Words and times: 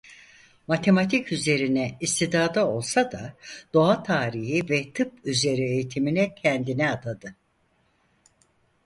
Matematik 0.67 1.31
üzerine 1.31 1.97
istidadı 2.01 2.63
olsa 2.63 3.11
da 3.11 3.33
doğa 3.73 4.03
tarihi 4.03 4.69
ve 4.69 4.93
tıp 4.93 5.13
üzeri 5.25 5.61
eğitimine 5.61 6.35
kendini 6.35 6.89
adadı. 6.89 7.35